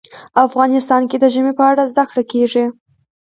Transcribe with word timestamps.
افغانستان 0.45 1.01
کې 1.09 1.17
د 1.19 1.25
ژمی 1.33 1.53
په 1.59 1.63
اړه 1.71 1.83
زده 1.91 2.03
کړه 2.09 2.23
کېږي. 2.31 2.65